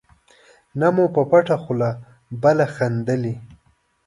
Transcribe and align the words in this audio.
نه 0.79 0.87
مو 0.95 1.05
په 1.15 1.21
پټه 1.29 1.55
خوله 1.63 1.89
بله 2.43 2.65
خندلي. 2.75 3.35